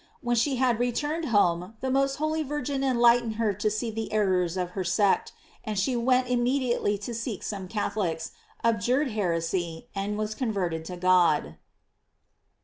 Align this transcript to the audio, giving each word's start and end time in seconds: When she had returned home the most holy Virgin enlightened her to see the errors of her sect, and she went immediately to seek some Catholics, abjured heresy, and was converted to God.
When 0.21 0.35
she 0.35 0.55
had 0.55 0.79
returned 0.79 1.25
home 1.25 1.75
the 1.81 1.91
most 1.91 2.15
holy 2.15 2.41
Virgin 2.41 2.83
enlightened 2.83 3.35
her 3.35 3.53
to 3.53 3.69
see 3.69 3.91
the 3.91 4.11
errors 4.11 4.57
of 4.57 4.71
her 4.71 4.83
sect, 4.83 5.31
and 5.63 5.77
she 5.77 5.95
went 5.95 6.27
immediately 6.27 6.97
to 6.97 7.13
seek 7.13 7.43
some 7.43 7.67
Catholics, 7.67 8.31
abjured 8.63 9.11
heresy, 9.11 9.89
and 9.93 10.17
was 10.17 10.33
converted 10.33 10.85
to 10.85 10.97
God. 10.97 11.55